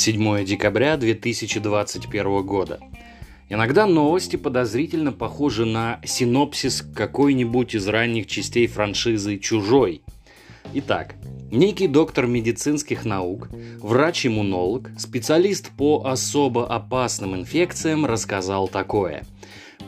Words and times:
7 0.00 0.46
декабря 0.46 0.96
2021 0.96 2.42
года. 2.42 2.80
Иногда 3.50 3.84
новости 3.84 4.36
подозрительно 4.36 5.12
похожи 5.12 5.66
на 5.66 6.00
синопсис 6.06 6.82
какой-нибудь 6.96 7.74
из 7.74 7.86
ранних 7.86 8.26
частей 8.26 8.66
франшизы 8.66 9.36
«Чужой». 9.36 10.00
Итак, 10.72 11.16
некий 11.50 11.86
доктор 11.86 12.26
медицинских 12.26 13.04
наук, 13.04 13.50
врач-иммунолог, 13.80 14.88
специалист 14.98 15.68
по 15.68 16.06
особо 16.06 16.66
опасным 16.66 17.36
инфекциям 17.36 18.06
рассказал 18.06 18.68
такое– 18.68 19.26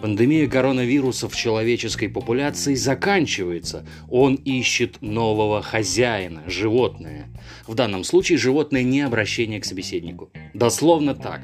Пандемия 0.02 0.48
коронавируса 0.48 1.28
в 1.28 1.36
человеческой 1.36 2.08
популяции 2.08 2.74
заканчивается. 2.74 3.86
Он 4.10 4.34
ищет 4.34 5.00
нового 5.00 5.62
хозяина, 5.62 6.42
животное. 6.48 7.28
В 7.68 7.76
данном 7.76 8.02
случае 8.02 8.36
животное 8.36 8.82
не 8.82 9.00
обращение 9.02 9.60
к 9.60 9.64
собеседнику. 9.64 10.32
Дословно 10.54 11.14
так. 11.14 11.42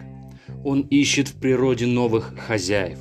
Он 0.65 0.81
ищет 0.81 1.29
в 1.29 1.35
природе 1.35 1.87
новых 1.87 2.35
хозяев. 2.37 2.99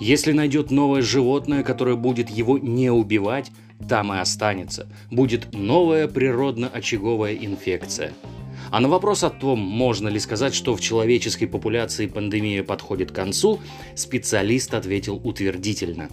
Если 0.00 0.32
найдет 0.32 0.72
новое 0.72 1.02
животное, 1.02 1.62
которое 1.62 1.94
будет 1.94 2.28
его 2.28 2.58
не 2.58 2.90
убивать, 2.90 3.52
там 3.88 4.12
и 4.12 4.18
останется. 4.18 4.88
Будет 5.12 5.54
новая 5.54 6.08
природно-очаговая 6.08 7.36
инфекция– 7.36 8.12
а 8.70 8.80
на 8.80 8.88
вопрос 8.88 9.22
о 9.24 9.30
том, 9.30 9.58
можно 9.58 10.08
ли 10.08 10.18
сказать, 10.18 10.54
что 10.54 10.74
в 10.74 10.80
человеческой 10.80 11.46
популяции 11.46 12.06
пандемия 12.06 12.62
подходит 12.62 13.12
к 13.12 13.14
концу, 13.14 13.60
специалист 13.94 14.74
ответил 14.74 15.20
утвердительно. 15.22 16.08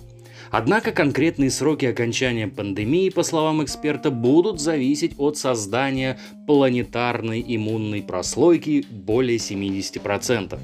Однако 0.52 0.92
конкретные 0.92 1.50
сроки 1.50 1.86
окончания 1.86 2.48
пандемии, 2.48 3.10
по 3.10 3.24
словам 3.24 3.64
эксперта, 3.64 4.12
будут 4.12 4.62
зависеть 4.62 5.14
от 5.18 5.36
создания 5.36 6.20
планетарной 6.46 7.44
иммунной 7.48 8.04
прослойки 8.04 8.86
более 8.88 9.38
70%. 9.38 10.60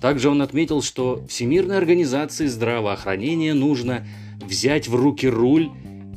Также 0.00 0.28
он 0.28 0.42
отметил, 0.42 0.80
что 0.80 1.24
Всемирной 1.28 1.76
организации 1.76 2.46
здравоохранения 2.46 3.52
нужно 3.52 4.06
взять 4.44 4.86
в 4.86 4.94
руки 4.94 5.26
руль 5.26 5.70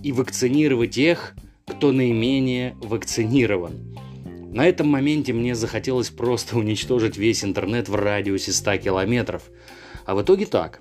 и 0.04 0.12
вакцинировать 0.12 0.92
тех, 0.92 1.34
кто 1.66 1.92
наименее 1.92 2.76
вакцинирован. 2.80 3.74
На 4.52 4.68
этом 4.68 4.88
моменте 4.88 5.32
мне 5.32 5.54
захотелось 5.54 6.10
просто 6.10 6.58
уничтожить 6.58 7.18
весь 7.18 7.44
интернет 7.44 7.88
в 7.88 7.94
радиусе 7.96 8.52
100 8.52 8.78
километров. 8.78 9.44
А 10.06 10.16
в 10.16 10.24
итоге 10.24 10.48
так. 10.48 10.80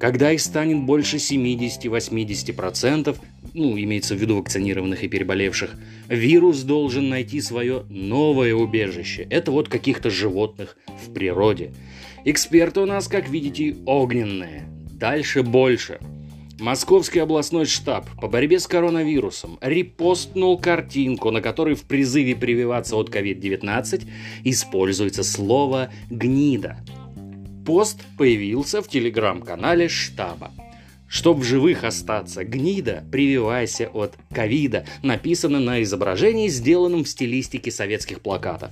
Когда 0.00 0.32
их 0.32 0.40
станет 0.40 0.84
больше 0.84 1.18
70-80%, 1.18 3.16
ну, 3.54 3.78
имеется 3.78 4.14
в 4.14 4.18
виду 4.18 4.38
вакцинированных 4.38 5.04
и 5.04 5.08
переболевших, 5.08 5.74
вирус 6.08 6.62
должен 6.62 7.10
найти 7.10 7.42
свое 7.42 7.84
новое 7.90 8.54
убежище. 8.54 9.26
Это 9.28 9.52
вот 9.52 9.68
каких-то 9.68 10.08
животных 10.08 10.78
в 11.06 11.12
природе. 11.12 11.72
Эксперты 12.24 12.80
у 12.80 12.86
нас, 12.86 13.08
как 13.08 13.28
видите, 13.28 13.76
огненные. 13.84 14.64
Дальше 14.90 15.42
больше– 15.42 16.00
Московский 16.62 17.18
областной 17.18 17.66
штаб 17.66 18.06
по 18.20 18.28
борьбе 18.28 18.60
с 18.60 18.68
коронавирусом 18.68 19.58
репостнул 19.60 20.56
картинку, 20.56 21.32
на 21.32 21.40
которой 21.40 21.74
в 21.74 21.82
призыве 21.82 22.36
прививаться 22.36 22.94
от 22.94 23.08
COVID-19 23.08 24.08
используется 24.44 25.24
слово 25.24 25.90
«гнида». 26.08 26.76
Пост 27.66 28.04
появился 28.16 28.80
в 28.80 28.86
телеграм-канале 28.86 29.88
штаба. 29.88 30.52
Чтоб 31.12 31.40
в 31.40 31.44
живых 31.44 31.84
остаться, 31.84 32.42
гнида, 32.42 33.04
прививайся 33.12 33.86
от 33.92 34.14
ковида, 34.34 34.86
написано 35.02 35.60
на 35.60 35.82
изображении, 35.82 36.48
сделанном 36.48 37.04
в 37.04 37.08
стилистике 37.08 37.70
советских 37.70 38.22
плакатов. 38.22 38.70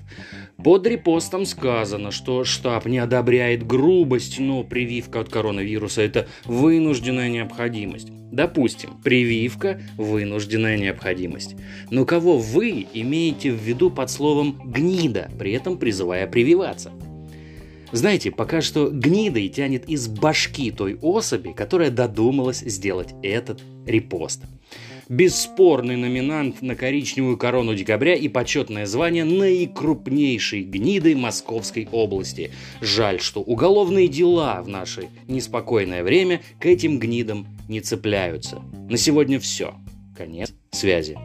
Под 0.57 0.87
репостом 0.87 1.45
сказано, 1.45 2.11
что 2.11 2.45
штаб 2.45 2.87
не 2.87 2.99
одобряет 2.99 3.67
грубость, 3.67 4.39
но 4.39 4.65
прививка 4.65 5.21
от 5.21 5.29
коронавируса– 5.29 6.01
это 6.03 6.29
вынужденная 6.47 7.29
необходимость. 7.29 8.09
Допустим, 8.33 9.03
прививка– 9.05 9.83
вынужденная 9.99 10.79
необходимость. 10.79 11.57
Но 11.91 12.07
кого 12.07 12.39
вы 12.39 12.87
имеете 12.95 13.53
в 13.53 13.61
виду 13.61 13.91
под 13.91 14.11
словом 14.11 14.59
«гнида», 14.65 15.31
при 15.39 15.53
этом 15.53 15.77
призывая 15.77 16.27
прививаться? 16.27 16.91
Знаете, 17.93 18.31
пока 18.31 18.61
что 18.61 18.89
гнидой 18.89 19.49
тянет 19.49 19.89
из 19.89 20.07
башки 20.07 20.71
той 20.71 20.97
особи, 21.03 21.53
которая 21.53 21.91
додумалась 21.91 22.61
сделать 22.61 23.15
этот 23.23 23.63
репост. 23.87 24.43
Бесспорный 25.09 25.97
номинант 25.97 26.63
на 26.63 26.77
коричневую 26.77 27.37
корону 27.37 27.75
декабря 27.75 28.15
и 28.15 28.29
почетное 28.29 28.87
звание 28.87 29.25
наикрупнейшей 29.25 30.63
гниды 30.63 31.17
Московской 31.17 31.89
области. 31.91 32.53
Жаль, 32.81 33.21
что 33.21 33.41
уголовные 33.41 34.07
дела 34.07 34.63
в 34.63 34.69
наше 34.69 35.09
неспокойное 35.27 36.05
время 36.05 36.43
к 36.61 36.67
этим 36.67 37.01
гнидам 37.01 37.49
не 37.69 37.81
цепляются. 37.81 38.63
На 38.89 38.97
сегодня 38.97 39.41
все. 39.41 39.75
Конец 40.17 40.53
связи. 40.71 41.19